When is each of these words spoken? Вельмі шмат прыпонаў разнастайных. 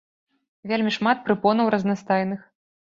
Вельмі 0.71 0.95
шмат 0.97 1.23
прыпонаў 1.29 1.73
разнастайных. 1.77 2.41